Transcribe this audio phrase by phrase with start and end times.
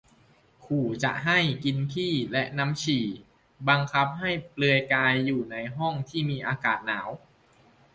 [0.65, 3.05] ขู่จะให้ 'กินขี้' และ 'น้ำฉี่'
[3.67, 7.09] บังคับให้เปลือยกายอยู่ในห้องที่มีอากาศหนาว